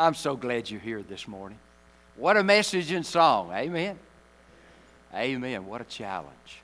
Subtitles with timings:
[0.00, 1.58] I'm so glad you're here this morning.
[2.16, 3.52] What a message and song.
[3.52, 3.98] Amen.
[5.14, 5.66] Amen.
[5.66, 6.62] What a challenge.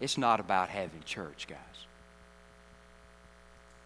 [0.00, 1.58] It's not about having church, guys.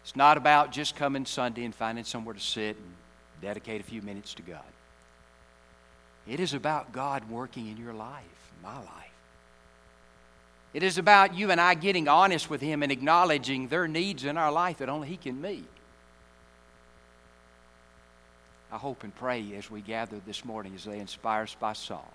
[0.03, 2.93] It's not about just coming Sunday and finding somewhere to sit and
[3.41, 4.61] dedicate a few minutes to God.
[6.27, 9.10] It is about God working in your life, my life.
[10.73, 14.37] It is about you and I getting honest with Him and acknowledging their needs in
[14.37, 15.67] our life that only He can meet.
[18.71, 22.07] I hope and pray as we gather this morning as they inspire us by song.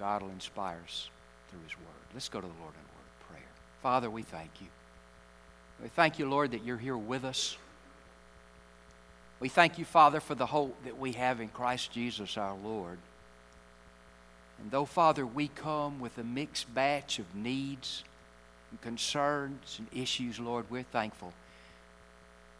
[0.00, 1.08] God will inspire us
[1.48, 1.86] through His Word.
[2.12, 3.48] Let's go to the Lord in a word of prayer.
[3.82, 4.66] Father, we thank you.
[5.80, 7.56] We thank you, Lord, that you're here with us.
[9.38, 12.98] We thank you, Father, for the hope that we have in Christ Jesus our Lord.
[14.60, 18.04] And though, Father, we come with a mixed batch of needs
[18.70, 21.32] and concerns and issues, Lord, we're thankful.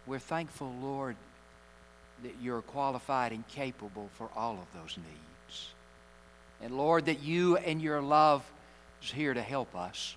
[0.06, 1.16] We're thankful, Lord,
[2.22, 5.68] that you're qualified and capable for all of those needs.
[6.62, 8.42] And Lord, that you and your love
[9.02, 10.16] is here to help us.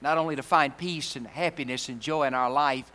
[0.00, 2.90] Not only to find peace and happiness and joy in our life,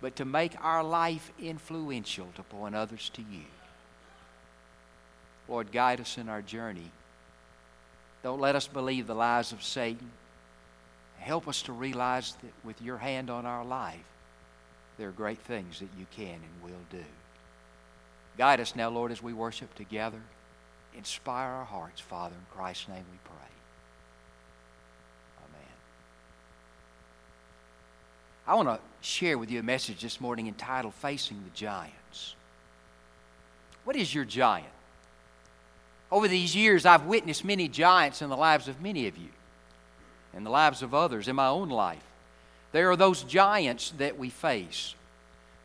[0.00, 3.44] but to make our life influential to point others to you.
[5.48, 6.90] Lord, guide us in our journey.
[8.24, 10.10] Don't let us believe the lies of Satan.
[11.18, 13.98] Help us to realize that with your hand on our life,
[14.96, 17.04] there are great things that you can and will do.
[18.38, 20.20] Guide us now, Lord, as we worship together.
[20.96, 22.34] Inspire our hearts, Father.
[22.34, 23.34] In Christ's name we pray.
[25.46, 25.72] Amen.
[28.46, 32.36] I want to share with you a message this morning entitled Facing the Giants.
[33.84, 34.73] What is your giant?
[36.14, 39.30] Over these years, I've witnessed many giants in the lives of many of you,
[40.32, 42.04] in the lives of others, in my own life.
[42.70, 44.94] There are those giants that we face,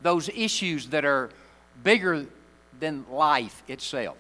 [0.02, 1.30] those issues that are
[1.84, 2.26] bigger
[2.80, 4.18] than life itself,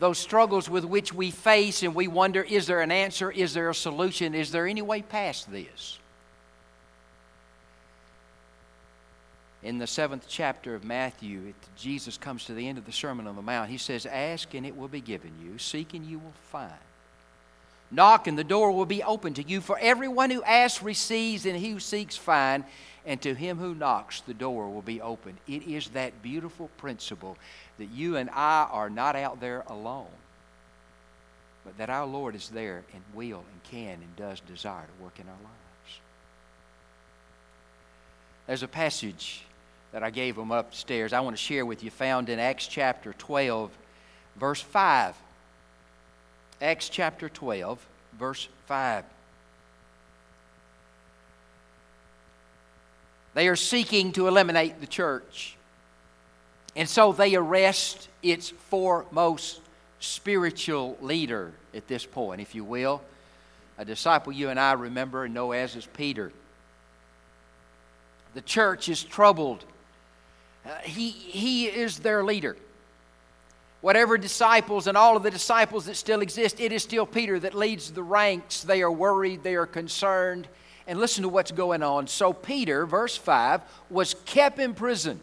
[0.00, 3.30] those struggles with which we face and we wonder is there an answer?
[3.30, 4.34] Is there a solution?
[4.34, 5.98] Is there any way past this?
[9.62, 13.34] In the seventh chapter of Matthew, Jesus comes to the end of the Sermon on
[13.34, 13.70] the Mount.
[13.70, 16.72] He says, Ask and it will be given you, seek and you will find.
[17.90, 19.60] Knock and the door will be open to you.
[19.60, 22.66] For everyone who asks receives, and he who seeks finds,
[23.06, 25.38] and to him who knocks the door will be open.
[25.48, 27.38] It is that beautiful principle
[27.78, 30.06] that you and I are not out there alone,
[31.64, 35.18] but that our Lord is there and will and can and does desire to work
[35.18, 36.00] in our lives.
[38.46, 39.44] There's a passage
[39.92, 43.12] that I gave them upstairs, I want to share with you, found in Acts chapter
[43.14, 43.70] 12,
[44.36, 45.14] verse 5.
[46.60, 47.78] Acts chapter 12,
[48.18, 49.04] verse 5.
[53.34, 55.56] They are seeking to eliminate the church.
[56.74, 59.60] And so they arrest its foremost
[60.00, 63.00] spiritual leader at this point, if you will.
[63.78, 66.32] A disciple you and I remember and know as is Peter.
[68.34, 69.64] The church is troubled
[70.68, 72.56] uh, he, he is their leader.
[73.80, 77.54] Whatever disciples and all of the disciples that still exist, it is still Peter that
[77.54, 78.62] leads the ranks.
[78.62, 80.48] They are worried, they are concerned.
[80.86, 82.06] And listen to what's going on.
[82.06, 85.20] So, Peter, verse 5, was kept in prison.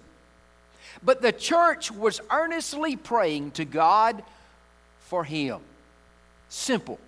[1.04, 4.24] But the church was earnestly praying to God
[5.00, 5.60] for him.
[6.50, 7.00] Simple.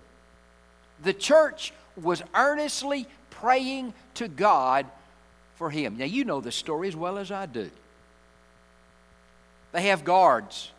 [1.02, 4.86] The church was earnestly praying to God
[5.54, 5.96] for him.
[5.96, 7.70] Now, you know the story as well as I do.
[9.72, 10.72] They have guards.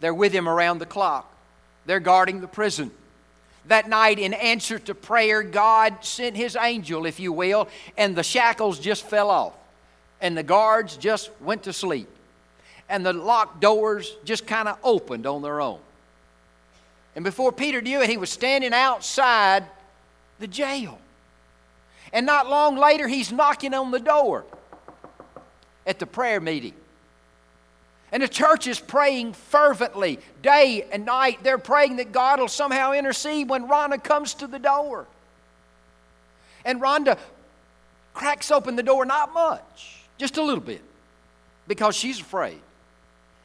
[0.00, 1.32] They're with him around the clock.
[1.86, 2.90] They're guarding the prison.
[3.66, 8.22] That night, in answer to prayer, God sent his angel, if you will, and the
[8.22, 9.52] shackles just fell off.
[10.20, 12.08] And the guards just went to sleep.
[12.88, 15.80] And the locked doors just kind of opened on their own.
[17.14, 19.64] And before Peter knew it, he was standing outside
[20.38, 20.98] the jail.
[22.12, 24.44] And not long later, he's knocking on the door
[25.86, 26.74] at the prayer meeting.
[28.10, 31.40] And the church is praying fervently day and night.
[31.42, 35.06] They're praying that God will somehow intercede when Rhoda comes to the door.
[36.64, 37.18] And Rhoda
[38.14, 40.82] cracks open the door, not much, just a little bit,
[41.66, 42.60] because she's afraid.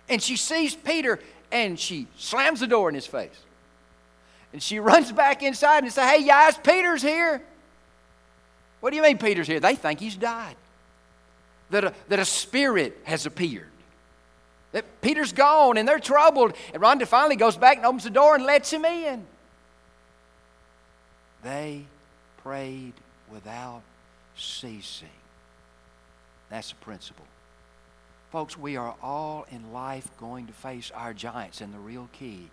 [0.10, 1.20] And she sees Peter
[1.52, 3.38] and she slams the door in his face.
[4.54, 7.42] And she runs back inside and says, Hey guys, Peter's here.
[8.80, 9.60] What do you mean Peter's here?
[9.60, 10.56] They think he's died.
[11.70, 13.70] That a, that a spirit has appeared.
[14.74, 16.54] That Peter's gone and they're troubled.
[16.74, 19.26] And Rhoda finally goes back and opens the door and lets him in.
[21.44, 21.86] They
[22.44, 22.94] prayed
[23.32, 23.82] without
[24.36, 25.08] ceasing.
[26.50, 27.26] That's the principle.
[28.32, 32.50] Folks, we are all in life going to face our giants, and the real key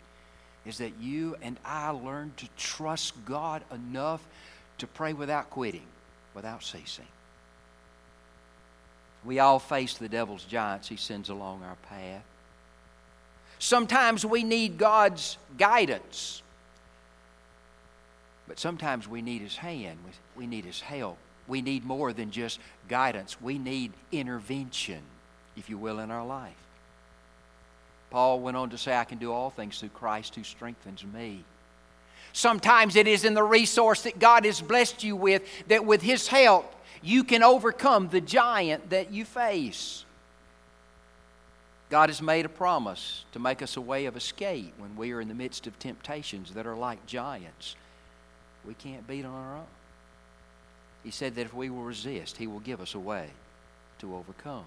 [0.67, 4.23] is that you and I learn to trust God enough
[4.79, 5.87] to pray without quitting,
[6.35, 7.07] without ceasing.
[9.25, 12.25] We all face the devil's giants he sends along our path.
[13.59, 16.43] Sometimes we need God's guidance,
[18.49, 19.99] but sometimes we need His hand,
[20.35, 21.19] we need His help.
[21.47, 25.01] We need more than just guidance, we need intervention,
[25.57, 26.55] if you will, in our life.
[28.11, 31.45] Paul went on to say, I can do all things through Christ who strengthens me.
[32.33, 36.29] Sometimes it is in the resource that God has blessed you with that with His
[36.29, 36.73] help
[37.03, 40.05] you can overcome the giant that you face.
[41.89, 45.21] God has made a promise to make us a way of escape when we are
[45.21, 47.75] in the midst of temptations that are like giants.
[48.65, 49.67] We can't beat on our own.
[51.03, 53.29] He said that if we will resist, He will give us a way
[54.01, 54.65] to overcome.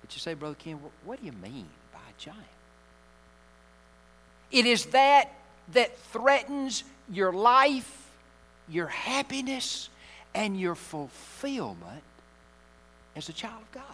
[0.00, 2.40] But you say, Brother Ken, what do you mean by a giant?
[4.52, 5.32] It is that
[5.72, 8.08] that threatens your life,
[8.68, 9.88] your happiness,
[10.36, 12.02] and your fulfillment
[13.16, 13.84] as a child of God.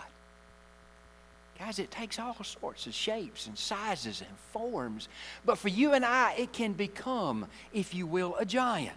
[1.58, 5.08] Guys, it takes all sorts of shapes and sizes and forms.
[5.44, 8.96] But for you and I, it can become, if you will, a giant.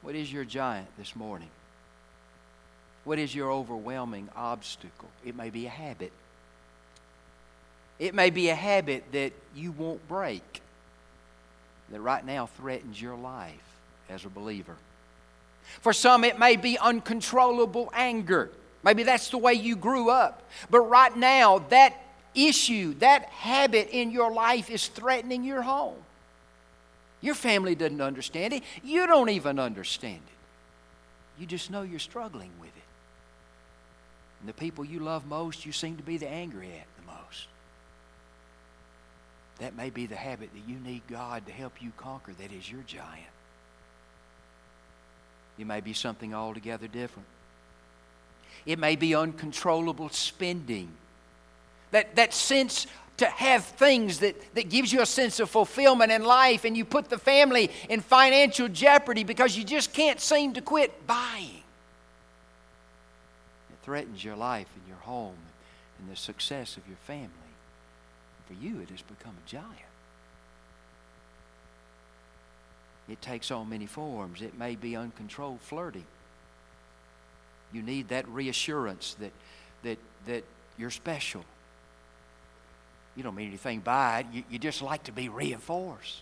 [0.00, 1.50] What is your giant this morning?
[3.04, 5.10] What is your overwhelming obstacle?
[5.26, 6.12] It may be a habit.
[7.98, 10.62] It may be a habit that you won't break,
[11.90, 13.54] that right now threatens your life
[14.08, 14.76] as a believer.
[15.80, 18.50] For some, it may be uncontrollable anger.
[18.82, 20.42] Maybe that's the way you grew up.
[20.70, 21.94] But right now, that
[22.34, 25.96] issue, that habit in your life is threatening your home.
[27.20, 28.62] Your family doesn't understand it.
[28.84, 31.40] You don't even understand it.
[31.40, 32.82] You just know you're struggling with it.
[34.40, 37.48] And the people you love most, you seem to be the angry at the most.
[39.58, 42.70] That may be the habit that you need God to help you conquer that is
[42.70, 43.26] your giant.
[45.58, 47.26] It may be something altogether different.
[48.64, 50.88] It may be uncontrollable spending.
[51.90, 56.22] That, that sense to have things that, that gives you a sense of fulfillment in
[56.22, 60.60] life, and you put the family in financial jeopardy because you just can't seem to
[60.60, 61.62] quit buying.
[63.70, 65.34] It threatens your life and your home
[65.98, 67.28] and the success of your family.
[68.46, 69.87] For you, it has become a giant.
[73.08, 74.42] It takes on many forms.
[74.42, 76.04] It may be uncontrolled flirting.
[77.72, 79.32] You need that reassurance that,
[79.82, 80.44] that, that
[80.76, 81.44] you're special.
[83.16, 84.26] You don't mean anything by it.
[84.32, 86.20] You, you just like to be reinforced.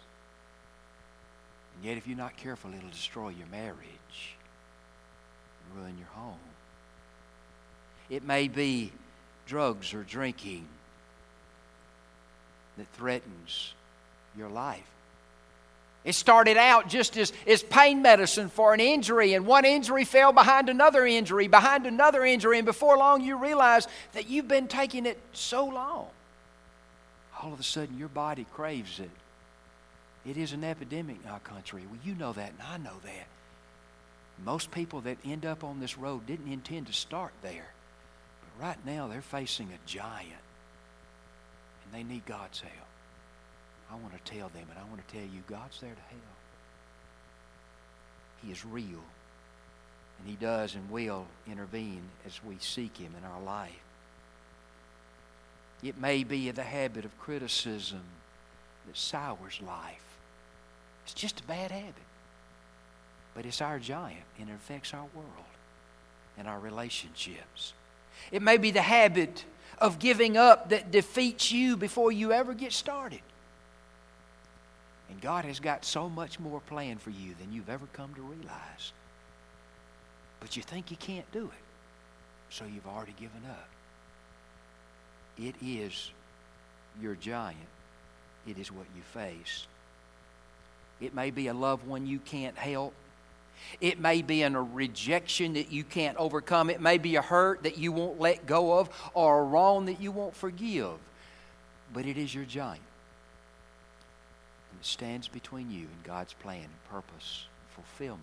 [1.77, 4.37] And yet, if you're not careful, it'll destroy your marriage,
[5.77, 6.39] ruin your home.
[8.09, 8.93] It may be
[9.47, 10.67] drugs or drinking
[12.79, 13.75] that threatens
[14.37, 14.96] your life.
[16.07, 20.33] It started out just as, as pain medicine for an injury, and one injury fell
[20.33, 25.05] behind another injury, behind another injury, and before long you realize that you've been taking
[25.05, 26.07] it so long.
[27.43, 29.11] All of a sudden your body craves it.
[30.25, 31.83] It is an epidemic in our country.
[31.91, 33.27] Well, you know that, and I know that.
[34.45, 37.67] Most people that end up on this road didn't intend to start there.
[38.43, 40.45] But right now they're facing a giant,
[41.85, 42.73] and they need God's help.
[43.91, 46.23] I want to tell them, and I want to tell you, God's there to help.
[48.45, 49.05] He is real.
[50.19, 53.73] And He does and will intervene as we seek Him in our life.
[55.83, 58.03] It may be the habit of criticism
[58.87, 60.03] that sours life.
[61.05, 61.95] It's just a bad habit.
[63.35, 65.29] But it's our giant, and it affects our world
[66.39, 67.75] and our relationships.
[68.33, 69.45] It may be the habit
[69.79, 73.21] of giving up that defeats you before you ever get started.
[75.11, 78.23] And God has got so much more planned for you than you've ever come to
[78.23, 78.93] realize.
[80.41, 83.69] But you think you can't do it, so you've already given up.
[85.39, 86.11] It is
[87.01, 87.59] your giant,
[88.47, 89.67] it is what you face.
[91.01, 92.95] It may be a loved one you can't help.
[93.81, 96.71] It may be in a rejection that you can't overcome.
[96.71, 100.01] It may be a hurt that you won't let go of or a wrong that
[100.01, 100.93] you won't forgive.
[101.93, 102.83] But it is your giant
[104.77, 108.23] and it stands between you and God's plan and purpose and fulfillment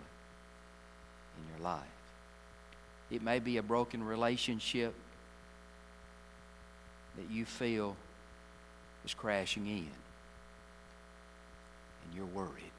[1.36, 1.82] in your life.
[3.10, 4.94] It may be a broken relationship
[7.16, 7.96] that you feel
[9.04, 9.88] is crashing in,
[12.04, 12.70] and you're worried.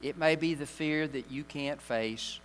[0.00, 2.40] It may be the fear that you can't face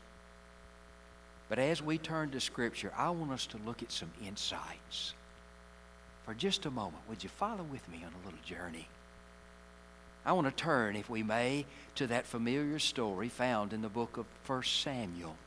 [1.49, 5.13] But as we turn to Scripture, I want us to look at some insights.
[6.25, 8.87] For just a moment, would you follow with me on a little journey?
[10.27, 11.65] I want to turn, if we may,
[11.95, 15.37] to that familiar story found in the book of 1 Samuel.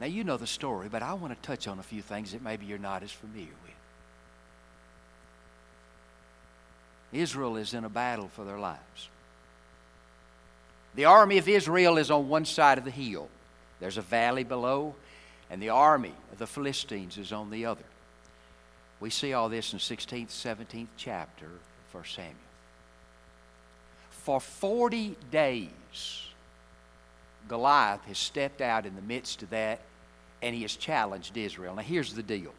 [0.00, 2.40] Now, you know the story, but I want to touch on a few things that
[2.40, 3.74] maybe you're not as familiar with.
[7.20, 9.10] Israel is in a battle for their lives.
[10.94, 13.28] The army of Israel is on one side of the hill.
[13.80, 14.94] There's a valley below,
[15.50, 17.84] and the army of the Philistines is on the other.
[19.00, 22.34] We see all this in 16th, 17th chapter of 1 Samuel.
[24.10, 26.26] For 40 days,
[27.48, 29.80] Goliath has stepped out in the midst of that
[30.42, 31.74] and he has challenged Israel.
[31.74, 32.52] Now, here's the deal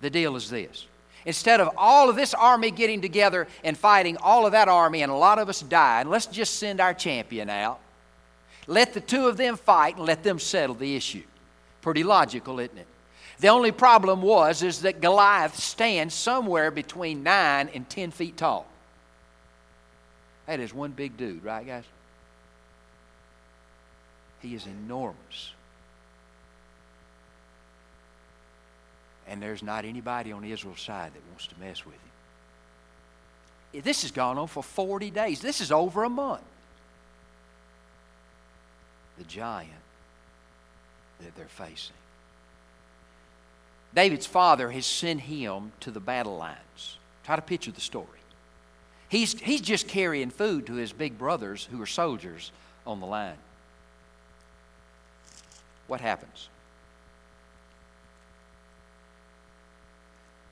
[0.00, 0.86] the deal is this.
[1.24, 5.10] Instead of all of this army getting together and fighting all of that army and
[5.10, 7.80] a lot of us dying, let's just send our champion out.
[8.66, 11.22] Let the two of them fight and let them settle the issue.
[11.80, 12.86] Pretty logical, isn't it?
[13.38, 18.66] The only problem was is that Goliath stands somewhere between 9 and 10 feet tall.
[20.46, 21.84] That is one big dude, right, guys?
[24.40, 25.52] He is enormous.
[29.28, 31.96] And there's not anybody on Israel's side that wants to mess with
[33.72, 33.82] him.
[33.82, 35.40] This has gone on for 40 days.
[35.40, 36.42] This is over a month.
[39.18, 39.72] The giant
[41.20, 41.96] that they're facing.
[43.96, 46.98] David's father has sent him to the battle lines.
[47.24, 48.06] Try to picture the story.
[49.08, 52.52] He's, he's just carrying food to his big brothers who are soldiers
[52.86, 53.38] on the line.
[55.86, 56.50] What happens?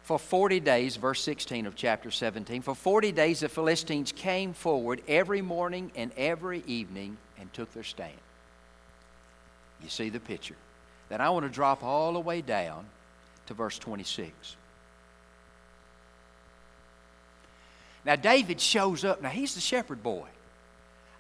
[0.05, 5.03] For 40 days, verse 16 of chapter 17, for 40 days the Philistines came forward
[5.07, 8.13] every morning and every evening and took their stand.
[9.83, 10.57] You see the picture.
[11.11, 12.87] Then I want to drop all the way down
[13.47, 14.57] to verse 26.
[18.05, 19.23] Now, David shows up.
[19.23, 20.29] Now, he's the shepherd boy.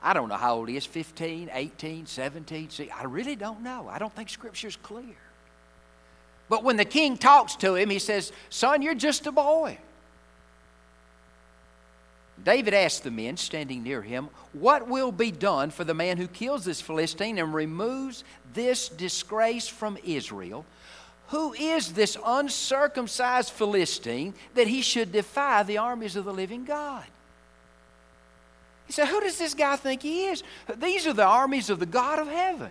[0.02, 2.70] I don't know how old he is 15, 18, 17.
[2.70, 3.88] See, I really don't know.
[3.90, 5.16] I don't think Scripture's clear.
[6.50, 9.78] But when the king talks to him, he says, Son, you're just a boy.
[12.42, 16.26] David asked the men standing near him, What will be done for the man who
[16.26, 20.66] kills this Philistine and removes this disgrace from Israel?
[21.28, 27.04] Who is this uncircumcised Philistine that he should defy the armies of the living God?
[28.86, 30.42] He said, Who does this guy think he is?
[30.76, 32.70] These are the armies of the God of heaven.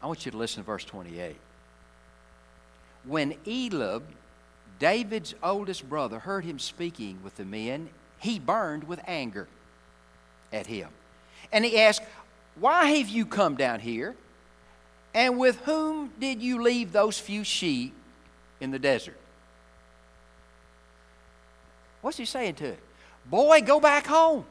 [0.00, 1.36] I want you to listen to verse 28.
[3.04, 4.04] When Eliab,
[4.78, 7.88] David's oldest brother, heard him speaking with the men,
[8.20, 9.48] he burned with anger
[10.52, 10.88] at him.
[11.52, 12.02] And he asked,
[12.60, 14.14] Why have you come down here?
[15.14, 17.94] And with whom did you leave those few sheep
[18.60, 19.16] in the desert?
[22.00, 22.78] What's he saying to it?
[23.26, 24.44] Boy, go back home.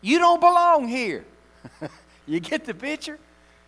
[0.00, 1.24] You don't belong here.
[2.26, 3.18] you get the picture?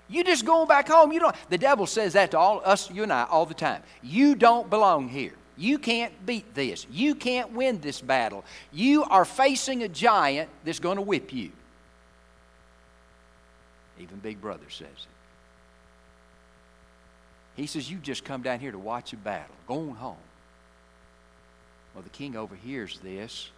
[0.08, 1.12] You just going back home.
[1.12, 1.36] You don't.
[1.48, 3.82] The devil says that to all us, you and I, all the time.
[4.02, 5.32] You don't belong here.
[5.56, 6.86] You can't beat this.
[6.90, 8.44] You can't win this battle.
[8.72, 11.52] You are facing a giant that's going to whip you.
[14.02, 15.06] Even Big Brother says it.
[17.54, 19.54] He says, You just come down here to watch a battle.
[19.66, 20.16] Going home.
[21.94, 23.50] Well, the king overhears this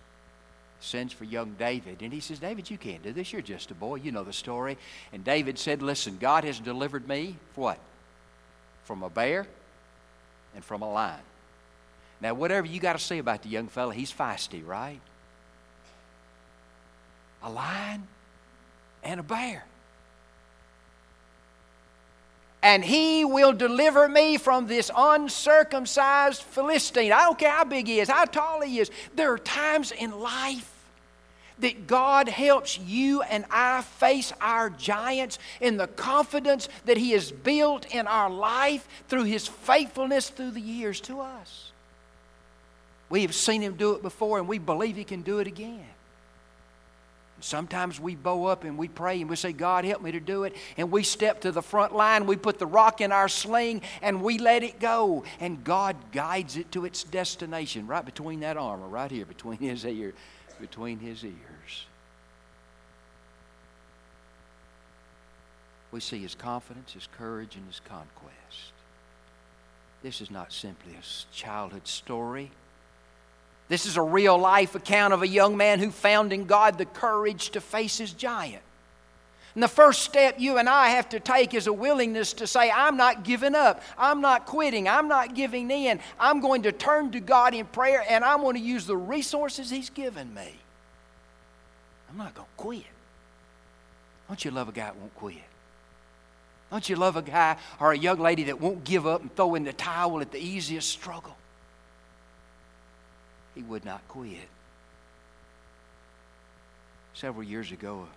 [0.80, 2.02] sends for young David.
[2.02, 3.32] And he says, David, you can't do this.
[3.32, 3.96] You're just a boy.
[3.96, 4.76] You know the story.
[5.12, 7.78] And David said, Listen, God has delivered me from what?
[8.84, 9.46] From a bear
[10.54, 11.20] and from a lion.
[12.20, 15.00] Now, whatever you got to say about the young fella, he's feisty, right?
[17.42, 18.06] A lion
[19.02, 19.64] and a bear.
[22.64, 27.12] And he will deliver me from this uncircumcised Philistine.
[27.12, 28.90] I don't care how big he is, how tall he is.
[29.14, 30.70] There are times in life
[31.58, 37.30] that God helps you and I face our giants in the confidence that He has
[37.30, 41.70] built in our life through His faithfulness through the years to us.
[43.08, 45.84] We have seen Him do it before and we believe He can do it again.
[47.44, 50.44] Sometimes we bow up and we pray and we say, God, help me to do
[50.44, 50.56] it.
[50.78, 54.22] And we step to the front line, we put the rock in our sling, and
[54.22, 55.24] we let it go.
[55.40, 59.84] And God guides it to its destination, right between that armor, right here, between his
[59.84, 60.14] ear
[60.60, 61.86] between his ears.
[65.92, 68.72] We see his confidence, his courage, and his conquest.
[70.02, 72.50] This is not simply a childhood story.
[73.68, 76.84] This is a real life account of a young man who found in God the
[76.84, 78.62] courage to face his giant.
[79.54, 82.70] And the first step you and I have to take is a willingness to say,
[82.70, 83.82] I'm not giving up.
[83.96, 84.88] I'm not quitting.
[84.88, 86.00] I'm not giving in.
[86.18, 89.70] I'm going to turn to God in prayer and I'm going to use the resources
[89.70, 90.54] He's given me.
[92.10, 92.84] I'm not going to quit.
[94.28, 95.36] Don't you love a guy that won't quit?
[96.70, 99.54] Don't you love a guy or a young lady that won't give up and throw
[99.54, 101.36] in the towel at the easiest struggle?
[103.54, 104.48] He would not quit.
[107.14, 108.08] Several years ago,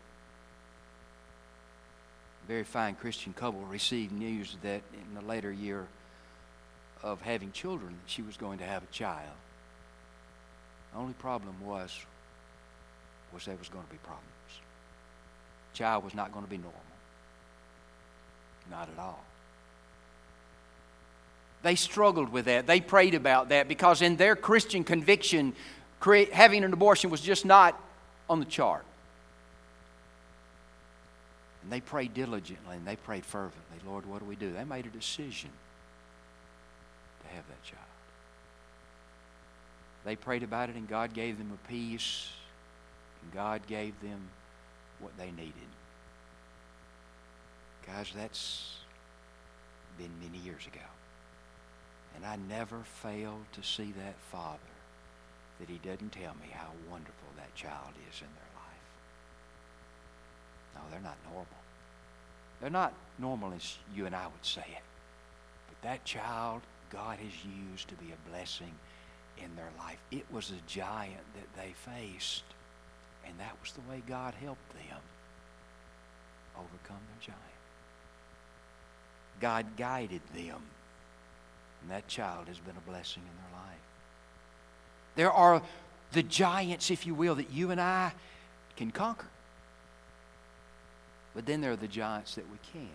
[2.44, 5.86] a very fine Christian couple received news that in the later year
[7.03, 9.36] of having children, she was going to have a child.
[10.94, 11.96] The only problem was,
[13.32, 14.24] was there was going to be problems.
[15.74, 16.74] Child was not going to be normal.
[18.72, 19.24] Not at all.
[21.64, 22.68] They struggled with that.
[22.68, 25.54] They prayed about that because, in their Christian conviction,
[26.32, 27.80] having an abortion was just not
[28.30, 28.86] on the chart.
[31.64, 34.52] And they prayed diligently and they prayed fervently Lord, what do we do?
[34.52, 35.50] They made a decision
[37.22, 37.82] to have that child.
[40.04, 42.30] They prayed about it and God gave them a peace,
[43.22, 44.20] and God gave them
[45.00, 45.54] what they needed.
[47.86, 48.76] Guys, that's
[49.98, 50.84] been many years ago.
[52.16, 54.58] And I never failed to see that father
[55.60, 58.88] that he doesn't tell me how wonderful that child is in their life.
[60.76, 61.48] No, they're not normal.
[62.62, 64.84] They're not normal as you and I would say it.
[65.68, 67.34] But that child God has
[67.72, 68.74] used to be a blessing
[69.38, 70.00] in their life.
[70.12, 72.44] It was a giant that they faced.
[73.26, 75.02] And that was the way God helped them
[76.56, 77.42] overcome their giant.
[79.40, 80.62] God guided them.
[81.81, 83.79] And that child has been a blessing in their life.
[85.15, 85.62] There are
[86.12, 88.12] the giants, if you will, that you and I
[88.75, 89.27] can conquer.
[91.34, 92.90] But then there are the giants that we can't.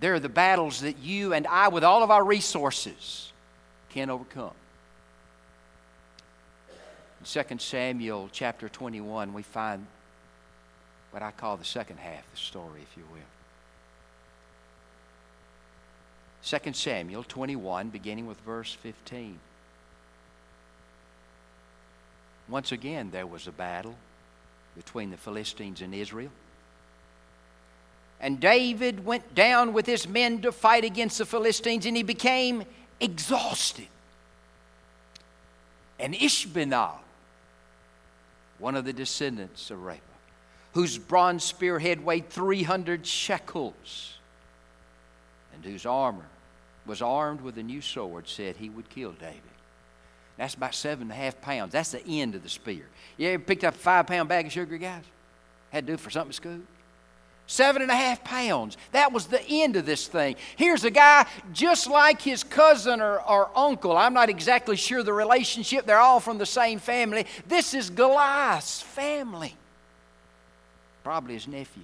[0.00, 3.32] There are the battles that you and I, with all of our resources,
[3.90, 4.52] can't overcome.
[7.20, 9.86] In 2 Samuel chapter 21, we find
[11.10, 13.20] what I call the second half of the story, if you will.
[16.48, 19.38] 2 Samuel 21, beginning with verse 15.
[22.48, 23.94] Once again, there was a battle
[24.74, 26.30] between the Philistines and Israel.
[28.18, 32.64] And David went down with his men to fight against the Philistines, and he became
[32.98, 33.88] exhausted.
[36.00, 37.02] And Ishbosheth,
[38.58, 40.00] one of the descendants of Rapha,
[40.72, 44.14] whose bronze spearhead weighed 300 shekels,
[45.52, 46.24] and whose armor
[46.88, 49.42] was armed with a new sword, said he would kill David.
[50.38, 51.72] That's about seven and a half pounds.
[51.72, 52.86] That's the end of the spear.
[53.16, 55.02] You ever picked up a five pound bag of sugar, guys?
[55.70, 56.60] Had to do for something at school?
[57.46, 58.76] Seven and a half pounds.
[58.92, 60.36] That was the end of this thing.
[60.56, 63.96] Here's a guy just like his cousin or, or uncle.
[63.96, 65.86] I'm not exactly sure the relationship.
[65.86, 67.26] They're all from the same family.
[67.48, 69.56] This is Goliath's family.
[71.02, 71.82] Probably his nephew.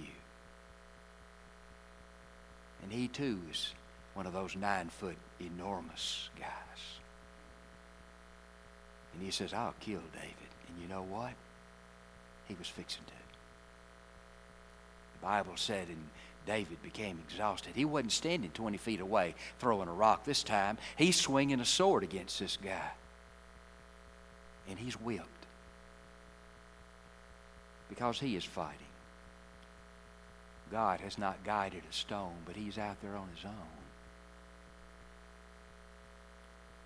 [2.83, 3.73] And he too is
[4.15, 6.49] one of those nine foot enormous guys.
[9.13, 10.49] And he says, I'll kill David.
[10.67, 11.33] And you know what?
[12.47, 13.11] He was fixing to.
[15.19, 16.09] The Bible said, and
[16.45, 17.73] David became exhausted.
[17.75, 20.77] He wasn't standing 20 feet away throwing a rock this time.
[20.97, 22.91] He's swinging a sword against this guy.
[24.69, 25.27] And he's whipped
[27.89, 28.79] because he is fighting.
[30.71, 33.84] God has not guided a stone, but he's out there on his own.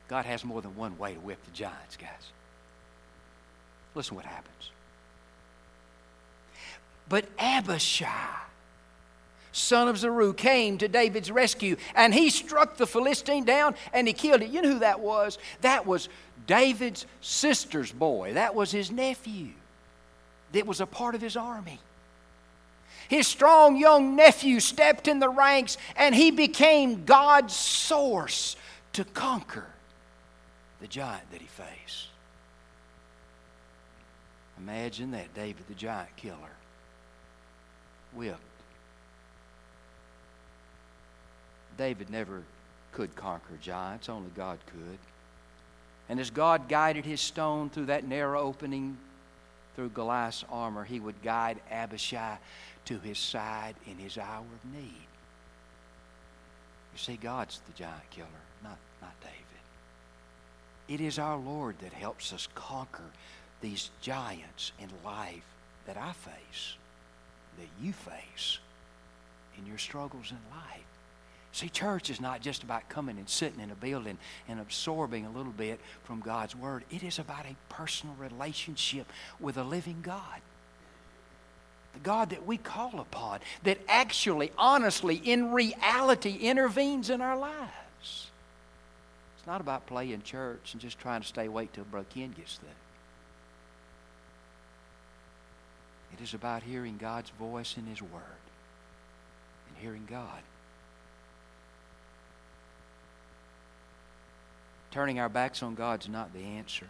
[0.10, 2.32] God has more than one way to whip the giants, guys.
[3.94, 4.72] Listen what happens.
[7.08, 8.42] But Abishai,
[9.52, 14.14] son of Zeruiah, came to David's rescue, and he struck the Philistine down and he
[14.14, 14.50] killed it.
[14.50, 15.38] You know who that was?
[15.62, 16.10] That was
[16.48, 18.34] David's sister's boy.
[18.34, 19.50] That was his nephew.
[20.54, 21.80] That was a part of his army.
[23.08, 28.56] His strong young nephew stepped in the ranks and he became God's source
[28.94, 29.66] to conquer
[30.82, 32.08] the giant that he faced.
[34.58, 36.36] Imagine that David, the giant killer,
[38.14, 38.40] whipped.
[41.78, 42.44] David never
[42.92, 44.98] could conquer giants, only God could.
[46.10, 48.98] And as God guided his stone through that narrow opening
[49.76, 52.38] through Goliath's armor, he would guide Abishai
[52.86, 55.08] to his side in his hour of need.
[56.94, 58.28] You see, God's the giant killer,
[58.64, 59.49] not, not David.
[60.90, 63.04] It is our Lord that helps us conquer
[63.62, 65.44] these giants in life
[65.86, 66.76] that I face,
[67.58, 68.58] that you face
[69.58, 70.84] in your struggles in life.
[71.52, 75.32] See, church is not just about coming and sitting in a building and absorbing a
[75.32, 76.84] little bit from God's Word.
[76.92, 80.42] It is about a personal relationship with a living God.
[81.94, 88.30] The God that we call upon, that actually, honestly, in reality, intervenes in our lives.
[89.40, 92.58] It's not about playing church and just trying to stay awake till Brother Ken gets
[92.58, 92.72] there.
[96.14, 98.12] It is about hearing God's voice in His Word
[99.70, 100.42] and hearing God.
[104.92, 106.88] Turning our backs on God is not the answer.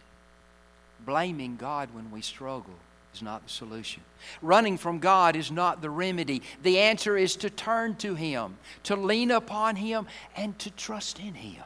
[1.06, 2.74] Blaming God when we struggle
[3.14, 4.02] is not the solution.
[4.42, 6.42] Running from God is not the remedy.
[6.64, 11.34] The answer is to turn to Him, to lean upon Him, and to trust in
[11.34, 11.62] Him.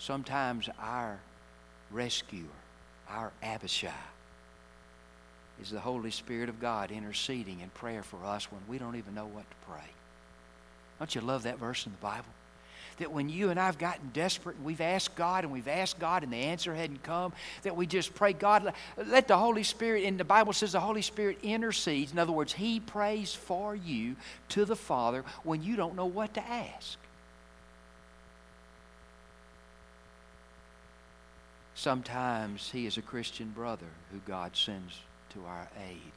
[0.00, 1.18] Sometimes our
[1.90, 2.40] rescuer,
[3.06, 3.92] our Abishai,
[5.60, 9.14] is the Holy Spirit of God interceding in prayer for us when we don't even
[9.14, 9.84] know what to pray.
[10.98, 12.24] Don't you love that verse in the Bible?
[12.98, 16.22] that when you and I've gotten desperate and we've asked God and we've asked God
[16.22, 17.32] and the answer hadn't come,
[17.62, 18.74] that we just pray, God,
[19.06, 22.12] let the Holy Spirit, and the Bible says the Holy Spirit intercedes.
[22.12, 24.16] In other words, He prays for you
[24.50, 26.98] to the Father when you don't know what to ask.
[31.80, 34.98] Sometimes He is a Christian brother who God sends
[35.32, 36.12] to our aid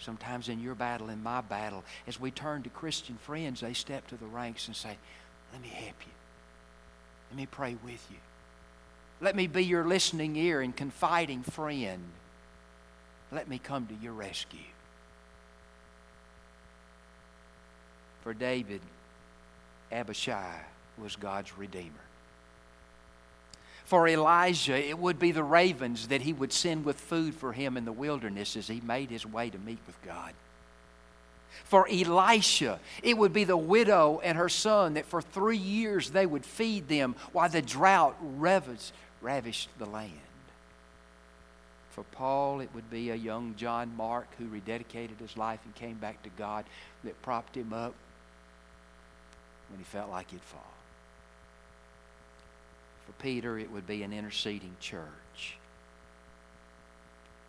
[0.00, 4.06] sometimes in your battle, in my battle, as we turn to Christian friends, they step
[4.08, 4.96] to the ranks and say,
[5.52, 6.12] let me help you.
[7.30, 8.16] Let me pray with you.
[9.20, 12.02] Let me be your listening ear and confiding friend.
[13.30, 14.58] Let me come to your rescue.
[18.22, 18.80] For David,
[19.92, 20.60] Abishai
[20.98, 22.09] was God's redeemer.
[23.90, 27.76] For Elijah, it would be the ravens that he would send with food for him
[27.76, 30.32] in the wilderness as he made his way to meet with God.
[31.64, 36.24] For Elisha, it would be the widow and her son that for three years they
[36.24, 38.92] would feed them while the drought ravished
[39.76, 40.12] the land.
[41.90, 45.96] For Paul, it would be a young John Mark who rededicated his life and came
[45.96, 46.64] back to God
[47.02, 47.94] that propped him up
[49.68, 50.79] when he felt like he'd fall.
[53.10, 55.56] For Peter, it would be an interceding church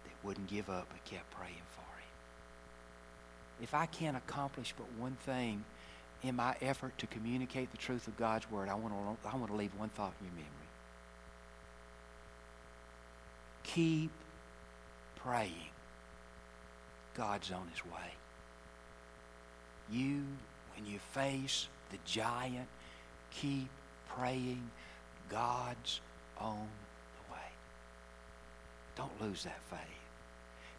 [0.03, 3.63] that wouldn't give up but kept praying for him.
[3.63, 5.63] if I can't accomplish but one thing
[6.23, 9.51] in my effort to communicate the truth of God's Word, I want to, I want
[9.51, 10.49] to leave one thought in your memory.
[13.63, 14.11] Keep
[15.17, 15.69] praying.
[17.15, 18.13] God's on His way.
[19.91, 20.23] You,
[20.75, 22.67] when you face the giant,
[23.29, 23.69] keep
[24.09, 24.71] praying.
[25.31, 26.01] God's
[26.39, 26.67] own
[27.31, 27.49] way.
[28.95, 29.79] Don't lose that faith.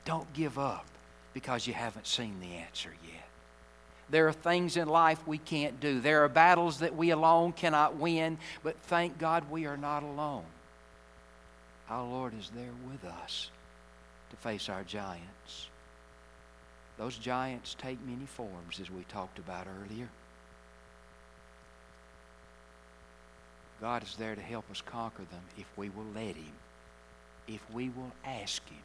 [0.05, 0.87] Don't give up
[1.33, 3.25] because you haven't seen the answer yet.
[4.11, 6.01] There are things in life we can't do.
[6.01, 10.45] There are battles that we alone cannot win, but thank God we are not alone.
[11.88, 13.51] Our Lord is there with us
[14.31, 15.69] to face our giants.
[16.99, 20.09] Those giants take many forms, as we talked about earlier.
[23.83, 26.53] God is there to help us conquer them if we will let Him,
[27.49, 28.79] if we will ask Him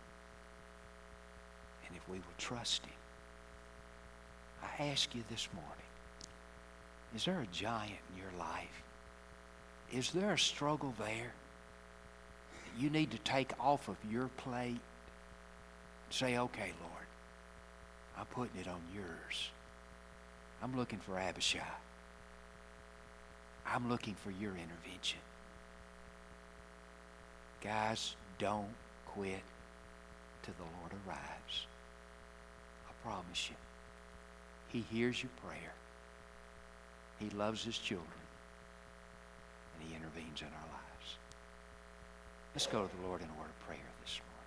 [1.88, 2.94] and if we will trust Him.
[4.64, 5.72] I ask you this morning
[7.16, 8.82] is there a giant in your life?
[9.94, 11.32] Is there a struggle there
[12.66, 14.80] that you need to take off of your plate and
[16.10, 17.06] say, okay, Lord,
[18.18, 19.50] I'm putting it on yours.
[20.62, 21.62] I'm looking for Abishai.
[23.74, 25.20] I'm looking for your intervention.
[27.62, 28.74] Guys, don't
[29.06, 29.42] quit
[30.44, 31.66] till the Lord arrives
[32.88, 33.56] I promise you,
[34.70, 35.74] He hears your prayer.
[37.20, 38.08] He loves His children.
[39.80, 41.16] And He intervenes in our lives.
[42.54, 44.38] Let's go to the Lord in a word of prayer this morning.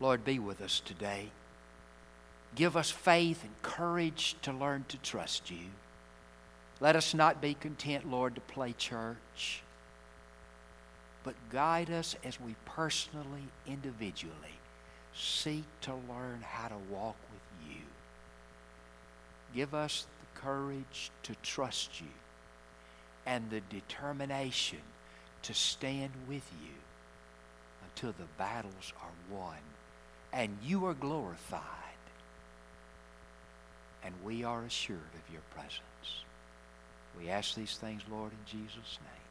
[0.00, 1.30] Lord, be with us today.
[2.54, 5.68] Give us faith and courage to learn to trust you.
[6.80, 9.62] Let us not be content, Lord, to play church,
[11.22, 14.58] but guide us as we personally, individually
[15.14, 17.82] seek to learn how to walk with you.
[19.54, 22.06] Give us the courage to trust you
[23.26, 24.78] and the determination
[25.42, 26.74] to stand with you
[27.84, 29.58] until the battles are won
[30.32, 31.89] and you are glorified
[34.04, 36.24] and we are assured of your presence.
[37.18, 39.29] We ask these things, Lord, in Jesus' name.